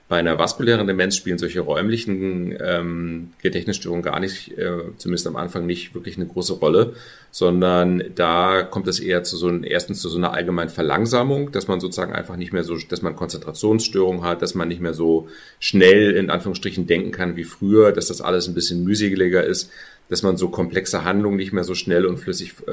[0.08, 5.64] Bei einer vaskulären Demenz spielen solche räumlichen ähm, Gedächtnisstörungen gar nicht, äh, zumindest am Anfang
[5.64, 6.92] nicht wirklich eine große Rolle,
[7.30, 11.66] sondern da kommt es eher zu so einem, erstens zu so einer allgemeinen Verlangsamung, dass
[11.66, 15.28] man sozusagen einfach nicht mehr so, dass man Konzentrationsstörungen hat, dass man nicht mehr so
[15.58, 19.70] schnell in Anführungsstrichen denken kann wie früher, dass das alles ein bisschen mühseliger ist,
[20.10, 22.72] dass man so komplexe Handlungen nicht mehr so schnell und flüssig äh,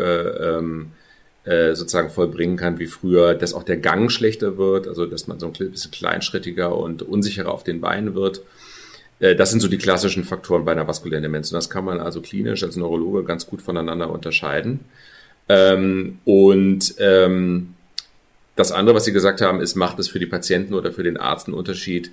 [0.58, 0.92] ähm,
[1.46, 5.40] äh, sozusagen vollbringen kann wie früher, dass auch der Gang schlechter wird, also dass man
[5.40, 8.42] so ein bisschen kleinschrittiger und unsicherer auf den Beinen wird.
[9.20, 11.52] Äh, das sind so die klassischen Faktoren bei einer vaskulären Demenz.
[11.52, 14.82] Und das kann man also klinisch als Neurologe ganz gut voneinander unterscheiden.
[15.48, 17.76] Ähm, und ähm,
[18.56, 21.16] das andere, was Sie gesagt haben, ist, macht es für die Patienten oder für den
[21.16, 22.12] Arzt einen Unterschied,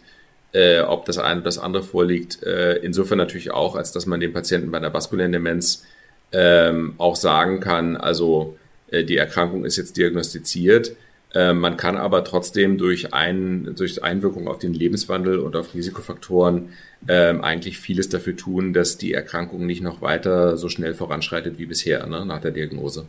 [0.53, 2.39] äh, ob das eine oder das andere vorliegt.
[2.83, 5.85] Insofern natürlich auch, als dass man den Patienten bei einer vaskulären Demenz
[6.31, 8.57] ähm, auch sagen kann, also
[8.93, 10.93] die Erkrankung ist jetzt diagnostiziert.
[11.35, 16.71] Äh, man kann aber trotzdem durch, ein, durch Einwirkung auf den Lebenswandel und auf Risikofaktoren
[17.09, 21.67] ähm, eigentlich vieles dafür tun, dass die Erkrankung nicht noch weiter so schnell voranschreitet wie
[21.67, 23.07] bisher ne, nach der Diagnose.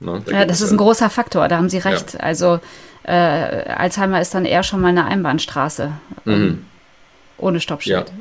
[0.00, 2.14] Ne, da ja, das ist ein großer Faktor, da haben Sie recht.
[2.14, 2.20] Ja.
[2.20, 2.58] Also
[3.04, 5.92] äh, Alzheimer ist dann eher schon mal eine Einbahnstraße
[6.24, 6.64] mhm.
[7.38, 8.08] ohne Stoppschild.
[8.08, 8.14] Ja.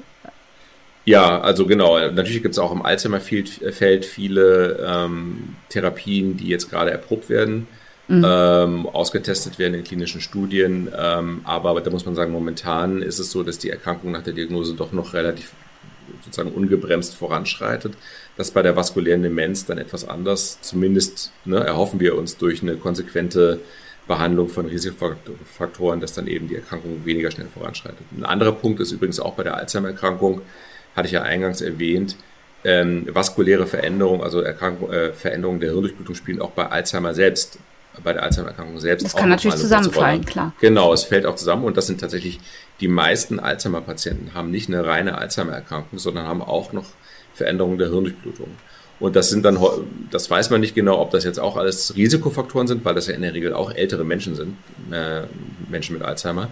[1.06, 2.00] Ja, also genau.
[2.12, 7.68] Natürlich gibt es auch im Alzheimer-Feld viele ähm, Therapien, die jetzt gerade erprobt werden,
[8.08, 8.26] mhm.
[8.26, 10.89] ähm, ausgetestet werden in klinischen Studien.
[10.98, 14.34] Ähm, aber da muss man sagen, momentan ist es so, dass die Erkrankung nach der
[14.34, 15.52] Diagnose doch noch relativ
[16.24, 17.94] sozusagen ungebremst voranschreitet.
[18.38, 20.60] Das bei der vaskulären Demenz dann etwas anders.
[20.62, 23.60] Zumindest ne, erhoffen wir uns durch eine konsequente
[24.08, 28.06] Behandlung von Risikofaktoren, dass dann eben die Erkrankung weniger schnell voranschreitet.
[28.16, 30.42] Ein anderer Punkt ist übrigens auch bei der Alzheimer-Erkrankung,
[30.95, 32.15] hatte ich ja eingangs erwähnt,
[32.63, 37.60] ähm, vaskuläre Veränderungen, also Erkrankung, äh, Veränderungen der Hirndurchblutung spielen auch bei Alzheimer selbst,
[38.03, 39.06] bei der Alzheimer-Erkrankung selbst.
[39.06, 40.53] Das kann natürlich zusammenfallen, klar.
[40.62, 42.39] Genau, es fällt auch zusammen und das sind tatsächlich
[42.79, 46.86] die meisten Alzheimer-Patienten haben nicht eine reine Alzheimer-Erkrankung, sondern haben auch noch
[47.34, 48.49] Veränderungen der Hirndurchblutung.
[48.99, 49.60] Und das sind dann,
[50.12, 53.15] das weiß man nicht genau, ob das jetzt auch alles Risikofaktoren sind, weil das ja
[53.15, 54.56] in der Regel auch ältere Menschen sind,
[54.91, 55.23] äh,
[55.69, 56.49] Menschen mit Alzheimer.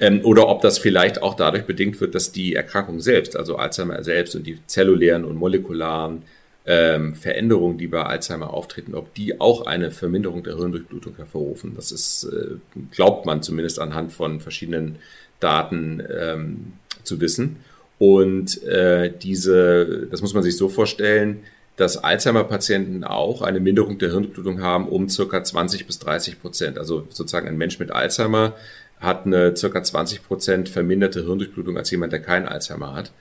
[0.00, 4.02] Ähm, oder ob das vielleicht auch dadurch bedingt wird, dass die Erkrankung selbst, also Alzheimer
[4.04, 6.22] selbst und die zellulären und molekularen
[6.66, 11.72] ähm, Veränderungen, die bei Alzheimer auftreten, ob die auch eine Verminderung der Hirndurchblutung hervorrufen.
[11.74, 12.56] Das ist, äh,
[12.90, 14.96] glaubt man zumindest anhand von verschiedenen
[15.40, 17.56] Daten ähm, zu wissen.
[17.98, 21.40] Und äh, diese, das muss man sich so vorstellen,
[21.76, 26.78] dass Alzheimer-Patienten auch eine Minderung der Hirndurchblutung haben um circa 20 bis 30 Prozent.
[26.78, 28.54] Also sozusagen ein Mensch mit Alzheimer
[29.00, 33.12] hat eine circa 20 Prozent verminderte Hirndurchblutung als jemand, der keinen Alzheimer hat.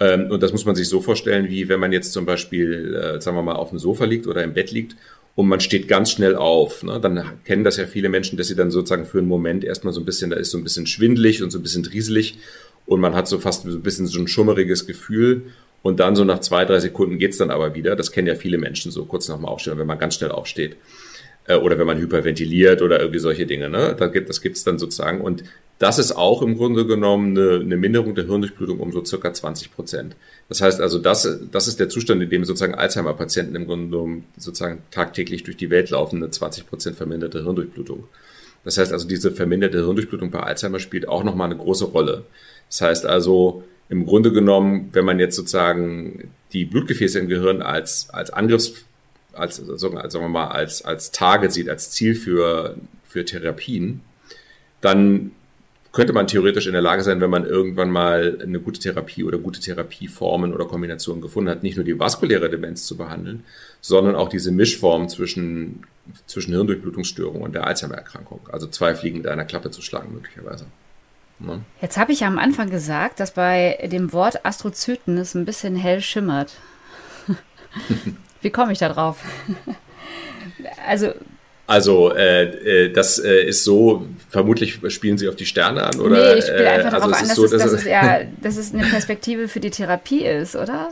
[0.00, 3.20] Ähm, und das muss man sich so vorstellen, wie wenn man jetzt zum Beispiel, äh,
[3.20, 4.96] sagen wir mal, auf dem Sofa liegt oder im Bett liegt
[5.36, 6.82] und man steht ganz schnell auf.
[6.82, 6.98] Ne?
[7.00, 10.00] Dann kennen das ja viele Menschen, dass sie dann sozusagen für einen Moment erstmal so
[10.00, 12.38] ein bisschen, da ist so ein bisschen schwindlig und so ein bisschen drieselig.
[12.86, 15.42] und man hat so fast so ein bisschen so ein schummeriges Gefühl
[15.82, 17.94] und dann so nach zwei, drei Sekunden geht's dann aber wieder.
[17.94, 20.76] Das kennen ja viele Menschen so kurz nach dem Aufstehen, wenn man ganz schnell aufsteht
[21.50, 23.68] äh, oder wenn man hyperventiliert oder irgendwie solche Dinge.
[23.68, 23.96] Ne?
[23.98, 25.20] Da gibt, das gibt's dann sozusagen.
[25.20, 25.44] Und
[25.78, 29.72] das ist auch im Grunde genommen eine, eine Minderung der Hirndurchblutung um so circa 20
[29.72, 30.14] Prozent.
[30.48, 34.24] Das heißt also, das, das ist der Zustand, in dem sozusagen Alzheimer-Patienten im Grunde genommen
[34.36, 38.04] sozusagen tagtäglich durch die Welt laufen, eine 20 Prozent verminderte Hirndurchblutung.
[38.62, 42.24] Das heißt also, diese verminderte Hirndurchblutung bei Alzheimer spielt auch nochmal eine große Rolle.
[42.68, 48.08] Das heißt also, im Grunde genommen, wenn man jetzt sozusagen die Blutgefäße im Gehirn als,
[48.10, 48.84] als Angriffs,
[49.34, 54.02] als, sagen wir mal, als, als Target sieht, als Ziel für, für Therapien,
[54.80, 55.32] dann
[55.92, 59.38] könnte man theoretisch in der Lage sein, wenn man irgendwann mal eine gute Therapie oder
[59.38, 63.44] gute Therapieformen oder Kombinationen gefunden hat, nicht nur die vaskuläre Demenz zu behandeln,
[63.80, 65.82] sondern auch diese Mischform zwischen,
[66.26, 68.48] zwischen Hirndurchblutungsstörung und der Alzheimer-Erkrankung.
[68.52, 70.66] Also zwei Fliegen mit einer Klappe zu schlagen, möglicherweise.
[71.40, 71.62] Ne?
[71.80, 75.74] Jetzt habe ich ja am Anfang gesagt, dass bei dem Wort Astrozyten es ein bisschen
[75.74, 76.52] hell schimmert.
[78.40, 79.18] Wie komme ich da drauf?
[80.86, 81.12] also
[81.70, 86.32] also äh, äh, das äh, ist so, vermutlich spielen Sie auf die Sterne an, oder?
[86.34, 88.56] Nee, ich spiele einfach äh, also darauf an, dass, so, es, dass, es, ja, dass
[88.56, 90.90] es eine Perspektive für die Therapie ist, oder?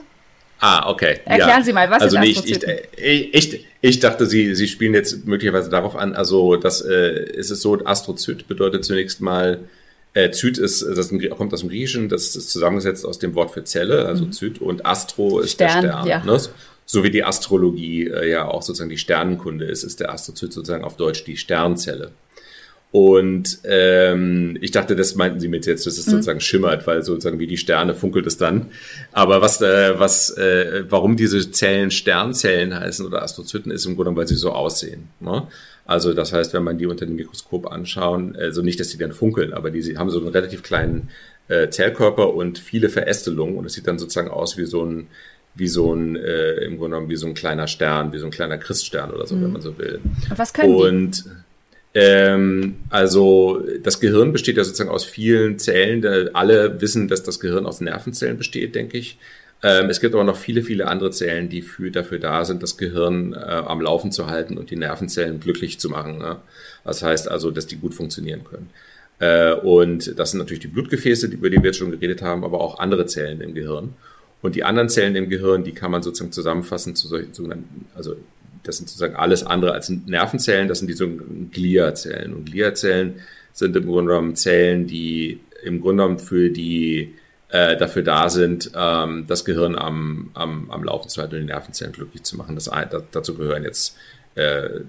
[0.61, 1.19] Ah, okay.
[1.25, 1.63] Erklären ja.
[1.65, 2.65] Sie mal, was also sind nee, ich,
[2.97, 7.51] ich, ich, ich, dachte, Sie, Sie spielen jetzt möglicherweise darauf an, also das äh, ist
[7.51, 9.61] es so, Astrozyt bedeutet zunächst mal,
[10.15, 13.65] äh, Zyt ist, das kommt aus dem Griechischen, das ist zusammengesetzt aus dem Wort für
[13.65, 14.33] Zelle, also mhm.
[14.33, 16.07] Zyt, und Astro ist Stern, der Stern.
[16.07, 16.25] Ja.
[16.25, 16.41] Ne?
[16.91, 20.85] So wie die Astrologie äh, ja auch sozusagen die Sternenkunde ist, ist der Astrozyt sozusagen
[20.85, 22.13] auf Deutsch die Sternzelle.
[22.91, 26.13] Und ähm, ich dachte, das meinten Sie mit jetzt, dass es mhm.
[26.13, 28.71] sozusagen schimmert, weil sozusagen wie die Sterne funkelt es dann.
[29.13, 34.17] Aber was, äh, was, äh, warum diese Zellen Sternzellen heißen oder Astrozyten, ist im Grunde,
[34.17, 35.11] weil sie so aussehen.
[35.21, 35.47] Ne?
[35.85, 39.13] Also das heißt, wenn man die unter dem Mikroskop anschauen, also nicht, dass die dann
[39.13, 41.11] funkeln, aber die haben so einen relativ kleinen
[41.49, 45.09] äh, Zellkörper und viele Verästelungen und es sieht dann sozusagen aus wie so ein
[45.59, 48.31] wie so ein, äh, im Grunde genommen wie so ein kleiner Stern, wie so ein
[48.31, 49.45] kleiner Christstern oder so, mhm.
[49.45, 50.01] wenn man so will.
[50.31, 51.31] Und was können Und die?
[51.95, 56.05] Ähm, also das Gehirn besteht ja sozusagen aus vielen Zellen.
[56.35, 59.19] Alle wissen, dass das Gehirn aus Nervenzellen besteht, denke ich.
[59.63, 62.77] Ähm, es gibt aber noch viele, viele andere Zellen, die für, dafür da sind, das
[62.77, 66.19] Gehirn äh, am Laufen zu halten und die Nervenzellen glücklich zu machen.
[66.19, 66.37] Ne?
[66.85, 68.71] Das heißt also, dass die gut funktionieren können.
[69.19, 72.61] Äh, und das sind natürlich die Blutgefäße, über die wir jetzt schon geredet haben, aber
[72.61, 73.95] auch andere Zellen im Gehirn.
[74.41, 78.17] Und die anderen Zellen im Gehirn, die kann man sozusagen zusammenfassen zu solchen sogenannten, also
[78.63, 82.35] das sind sozusagen alles andere als Nervenzellen, das sind die sogenannten Gliazellen.
[82.35, 83.15] Und Gliazellen
[83.53, 87.15] sind im Grunde genommen Zellen, die im Grunde genommen für die
[87.49, 91.47] äh, dafür da sind, ähm, das Gehirn am, am, am Laufen zu halten und die
[91.47, 92.55] Nervenzellen glücklich zu machen.
[92.55, 92.71] Das,
[93.11, 93.97] dazu gehören jetzt
[94.35, 94.81] äh,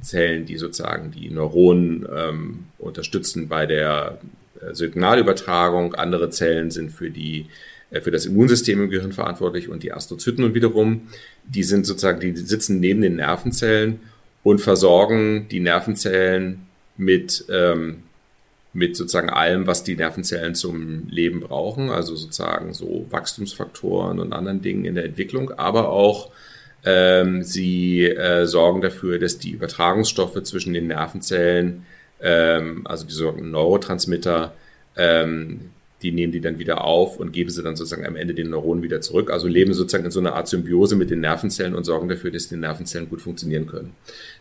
[0.00, 4.18] Zellen, die sozusagen die Neuronen ähm, unterstützen bei der
[4.60, 5.94] äh, Signalübertragung.
[5.94, 7.46] Andere Zellen sind für die
[7.90, 11.08] für das Immunsystem im Gehirn verantwortlich und die Astrozyten und wiederum,
[11.44, 14.00] die sind sozusagen, die sitzen neben den Nervenzellen
[14.42, 18.02] und versorgen die Nervenzellen mit, ähm,
[18.72, 24.62] mit sozusagen allem, was die Nervenzellen zum Leben brauchen, also sozusagen so Wachstumsfaktoren und anderen
[24.62, 26.30] Dingen in der Entwicklung, aber auch
[26.84, 31.84] ähm, sie äh, sorgen dafür, dass die Übertragungsstoffe zwischen den Nervenzellen,
[32.20, 34.54] ähm, also die sogenannten Neurotransmitter,
[34.96, 35.70] ähm,
[36.02, 38.82] die nehmen die dann wieder auf und geben sie dann sozusagen am Ende den Neuronen
[38.82, 39.30] wieder zurück.
[39.30, 42.48] Also leben sozusagen in so einer Art Symbiose mit den Nervenzellen und sorgen dafür, dass
[42.48, 43.92] die Nervenzellen gut funktionieren können.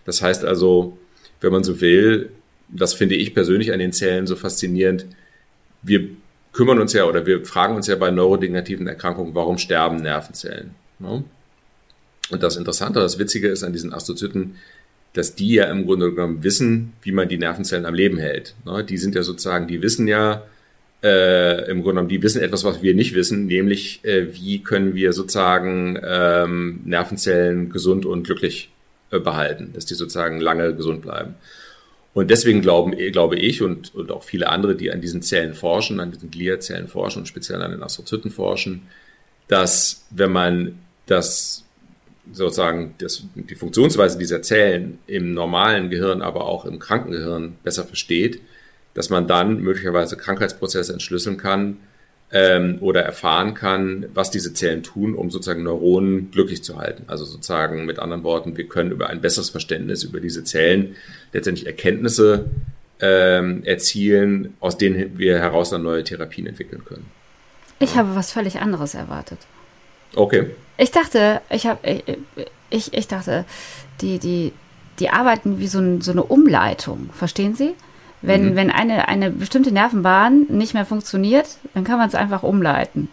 [0.04, 0.98] Das heißt also,
[1.40, 2.30] wenn man so will,
[2.68, 5.06] das finde ich persönlich an den Zellen so faszinierend,
[5.82, 6.10] wir
[6.52, 10.72] kümmern uns ja oder wir fragen uns ja bei neurodegenerativen Erkrankungen, warum sterben Nervenzellen?
[11.00, 11.24] Ne?
[12.32, 14.56] Und das Interessante, das Witzige ist an diesen Astrozyten,
[15.14, 18.56] dass die ja im Grunde genommen wissen, wie man die Nervenzellen am Leben hält.
[18.66, 18.84] Ne?
[18.84, 20.44] Die sind ja sozusagen, die wissen ja,
[21.06, 24.96] äh, im Grunde genommen, die wissen etwas, was wir nicht wissen, nämlich äh, wie können
[24.96, 28.72] wir sozusagen ähm, Nervenzellen gesund und glücklich
[29.12, 31.36] äh, behalten, dass die sozusagen lange gesund bleiben.
[32.16, 36.00] Und deswegen glauben, glaube ich und, und auch viele andere, die an diesen Zellen forschen,
[36.00, 38.84] an diesen Gliazellen forschen und speziell an den Astrozyten forschen,
[39.48, 41.66] dass wenn man das
[42.32, 48.40] sozusagen das, die Funktionsweise dieser Zellen im normalen Gehirn, aber auch im Krankengehirn besser versteht,
[48.96, 51.78] dass man dann möglicherweise Krankheitsprozesse entschlüsseln kann
[52.32, 57.04] ähm, oder erfahren kann, was diese Zellen tun, um sozusagen Neuronen glücklich zu halten.
[57.08, 60.96] Also sozusagen mit anderen Worten, wir können über ein besseres Verständnis über diese Zellen
[61.34, 62.46] letztendlich Erkenntnisse
[63.00, 67.06] ähm, erzielen, aus denen wir heraus dann neue Therapien entwickeln können.
[67.80, 69.40] Ich habe was völlig anderes erwartet.
[70.16, 70.52] Okay.
[70.78, 71.80] Ich dachte, ich habe,
[72.70, 73.44] ich, ich dachte,
[74.00, 74.54] die, die,
[75.00, 77.10] die arbeiten wie so, ein, so eine Umleitung.
[77.14, 77.74] Verstehen Sie?
[78.26, 78.56] Wenn, mhm.
[78.56, 83.10] wenn eine, eine bestimmte Nervenbahn nicht mehr funktioniert, dann kann man es einfach umleiten.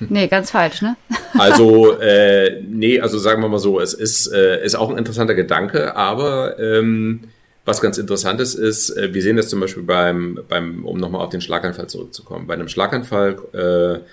[0.00, 0.96] Nee, ganz falsch, ne?
[1.38, 5.34] Also, äh, nee, also sagen wir mal so, es ist, äh, ist auch ein interessanter
[5.34, 7.24] Gedanke, aber ähm,
[7.64, 11.20] was ganz interessant ist, ist, äh, wir sehen das zum Beispiel beim, beim um nochmal
[11.20, 12.46] auf den Schlaganfall zurückzukommen.
[12.46, 14.04] Bei einem Schlaganfall äh,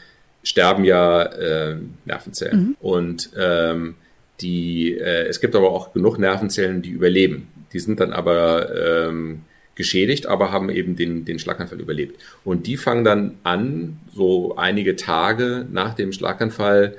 [0.44, 2.60] sterben ja äh, Nervenzellen.
[2.60, 2.76] Mhm.
[2.80, 3.96] Und ähm,
[4.42, 7.48] die, äh, es gibt aber auch genug Nervenzellen, die überleben.
[7.72, 9.42] Die sind dann aber ähm,
[9.76, 12.20] geschädigt, aber haben eben den, den Schlaganfall überlebt.
[12.44, 16.96] Und die fangen dann an, so einige Tage nach dem Schlaganfall,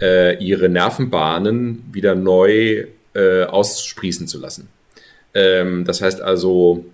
[0.00, 4.68] äh, ihre Nervenbahnen wieder neu äh, aussprießen zu lassen.
[5.34, 6.84] Ähm, das heißt also,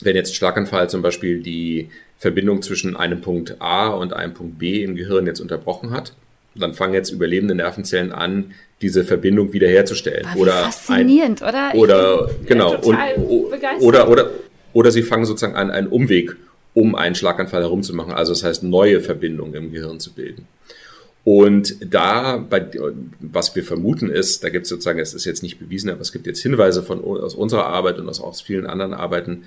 [0.00, 4.82] wenn jetzt Schlaganfall zum Beispiel die Verbindung zwischen einem Punkt A und einem Punkt B
[4.82, 6.14] im Gehirn jetzt unterbrochen hat,
[6.54, 10.26] dann fangen jetzt überlebende Nervenzellen an, diese Verbindung wiederherzustellen.
[10.36, 11.74] Oder faszinierend, ein, oder?
[11.74, 12.98] Oder genau und,
[13.80, 14.30] oder oder
[14.76, 16.36] oder sie fangen sozusagen an, einen Umweg
[16.74, 18.12] um einen Schlaganfall herumzumachen.
[18.12, 20.46] Also das heißt, neue Verbindungen im Gehirn zu bilden.
[21.24, 22.66] Und da, bei,
[23.18, 26.12] was wir vermuten ist, da gibt es sozusagen, es ist jetzt nicht bewiesen, aber es
[26.12, 29.44] gibt jetzt Hinweise von, aus unserer Arbeit und aus, aus vielen anderen Arbeiten,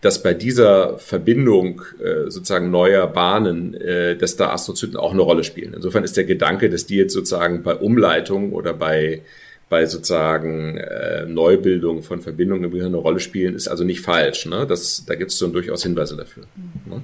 [0.00, 5.42] dass bei dieser Verbindung äh, sozusagen neuer Bahnen, äh, dass da Astrozyten auch eine Rolle
[5.42, 5.74] spielen.
[5.74, 9.22] Insofern ist der Gedanke, dass die jetzt sozusagen bei Umleitung oder bei
[9.68, 14.46] bei sozusagen äh, Neubildung von Verbindungen im Gehirn eine Rolle spielen, ist also nicht falsch.
[14.46, 14.66] Ne?
[14.66, 16.44] Das, da gibt es schon durchaus Hinweise dafür.
[16.56, 16.92] Mhm.
[16.92, 17.02] Ne?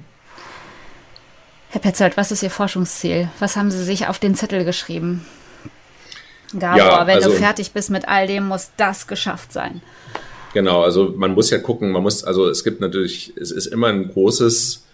[1.69, 3.29] Herr Petzold, was ist Ihr Forschungsziel?
[3.39, 5.25] Was haben Sie sich auf den Zettel geschrieben?
[6.57, 9.81] Gabor, ja, wenn also, du fertig bist mit all dem, muss das geschafft sein.
[10.53, 13.87] Genau, also man muss ja gucken, man muss, also es gibt natürlich, es ist immer
[13.87, 14.84] ein großes,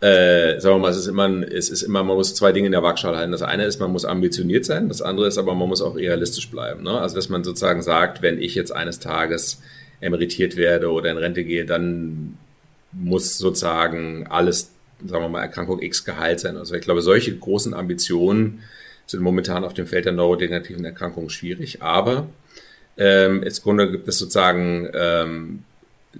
[0.00, 2.66] äh, sagen wir mal, es ist immer, ein, es ist immer, man muss zwei Dinge
[2.66, 3.32] in der Waagschale halten.
[3.32, 6.50] Das eine ist, man muss ambitioniert sein, das andere ist aber, man muss auch realistisch
[6.50, 6.82] bleiben.
[6.84, 7.00] Ne?
[7.00, 9.60] Also dass man sozusagen sagt, wenn ich jetzt eines Tages
[10.00, 12.38] emeritiert werde oder in Rente gehe, dann
[12.92, 14.70] muss sozusagen alles,
[15.04, 16.56] sagen wir mal, Erkrankung X geheilt sein.
[16.56, 18.60] Also ich glaube, solche großen Ambitionen
[19.06, 22.28] sind momentan auf dem Feld der neurodegenerativen Erkrankungen schwierig, aber
[22.98, 25.62] ähm, Im Grunde gibt es sozusagen, ähm,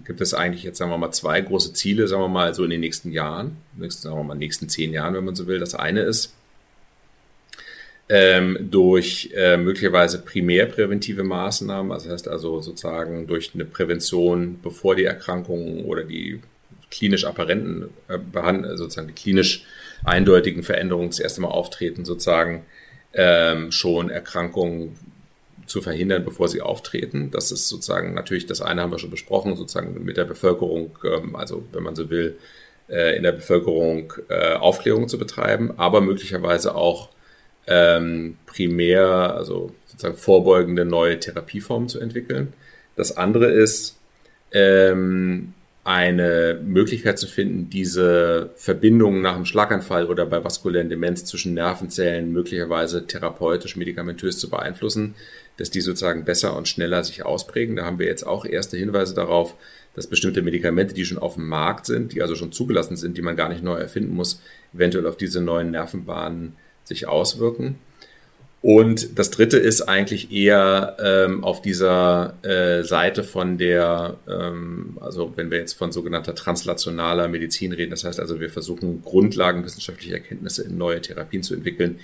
[0.04, 2.70] gibt es eigentlich jetzt, sagen wir mal, zwei große Ziele, sagen wir mal, so in
[2.70, 5.58] den nächsten Jahren, nächsten, sagen wir mal, nächsten zehn Jahren, wenn man so will.
[5.58, 6.34] Das eine ist,
[8.10, 14.94] ähm, durch äh, möglicherweise primärpräventive Maßnahmen, also das heißt also sozusagen durch eine Prävention, bevor
[14.94, 16.40] die Erkrankungen oder die
[16.90, 19.64] klinisch apparenten, äh, sozusagen die klinisch
[20.04, 22.64] eindeutigen Veränderungen das erste Mal auftreten, sozusagen
[23.12, 24.96] ähm, schon Erkrankungen
[25.68, 27.30] zu verhindern, bevor sie auftreten.
[27.30, 31.36] Das ist sozusagen natürlich, das eine haben wir schon besprochen, sozusagen mit der Bevölkerung, ähm,
[31.36, 32.38] also wenn man so will,
[32.88, 37.10] äh, in der Bevölkerung äh, Aufklärung zu betreiben, aber möglicherweise auch
[37.66, 39.04] ähm, primär,
[39.34, 42.54] also sozusagen vorbeugende neue Therapieformen zu entwickeln.
[42.96, 43.98] Das andere ist,
[44.52, 45.52] ähm,
[45.84, 52.30] eine Möglichkeit zu finden, diese Verbindungen nach einem Schlaganfall oder bei vaskulären Demenz zwischen Nervenzellen
[52.30, 55.14] möglicherweise therapeutisch, medikamentös zu beeinflussen
[55.58, 57.76] dass die sozusagen besser und schneller sich ausprägen.
[57.76, 59.54] Da haben wir jetzt auch erste Hinweise darauf,
[59.94, 63.22] dass bestimmte Medikamente, die schon auf dem Markt sind, die also schon zugelassen sind, die
[63.22, 64.40] man gar nicht neu erfinden muss,
[64.72, 67.78] eventuell auf diese neuen Nervenbahnen sich auswirken.
[68.60, 75.32] Und das dritte ist eigentlich eher ähm, auf dieser äh, Seite von der, ähm, also
[75.36, 80.14] wenn wir jetzt von sogenannter translationaler Medizin reden, das heißt also, wir versuchen Grundlagen wissenschaftlicher
[80.14, 82.00] Erkenntnisse in neue Therapien zu entwickeln,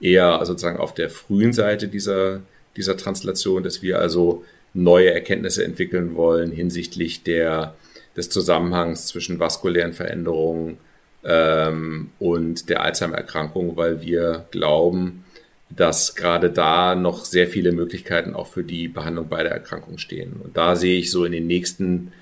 [0.00, 2.40] eher sozusagen auf der frühen Seite dieser
[2.78, 7.74] dieser Translation, dass wir also neue Erkenntnisse entwickeln wollen hinsichtlich der,
[8.16, 10.78] des Zusammenhangs zwischen vaskulären Veränderungen
[11.24, 15.24] ähm, und der Alzheimer-Erkrankung, weil wir glauben,
[15.70, 20.34] dass gerade da noch sehr viele Möglichkeiten auch für die Behandlung beider Erkrankungen stehen.
[20.42, 22.12] Und da sehe ich so in den nächsten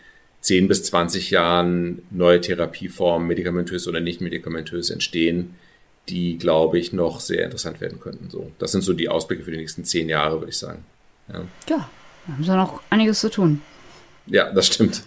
[0.41, 5.55] 10 bis 20 Jahren neue Therapieformen, medikamentös oder nicht medikamentös entstehen,
[6.09, 8.31] die, glaube ich, noch sehr interessant werden könnten.
[8.31, 10.85] So, das sind so die Ausblicke für die nächsten zehn Jahre, würde ich sagen.
[11.29, 11.89] Ja, ja
[12.27, 13.63] da haben sie noch einiges zu tun.
[14.27, 15.03] Ja, das stimmt.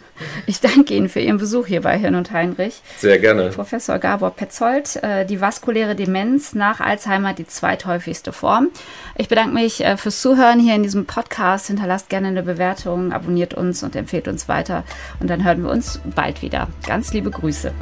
[0.46, 2.82] Ich danke Ihnen für Ihren Besuch hier bei Hirn und Heinrich.
[2.98, 3.50] Sehr gerne.
[3.50, 8.70] Professor Gabor Petzold, äh, die vaskuläre Demenz nach Alzheimer, die zweithäufigste Form.
[9.18, 11.68] Ich bedanke mich äh, fürs Zuhören hier in diesem Podcast.
[11.68, 14.84] Hinterlasst gerne eine Bewertung, abonniert uns und empfehlt uns weiter.
[15.20, 16.68] Und dann hören wir uns bald wieder.
[16.86, 17.74] Ganz liebe Grüße.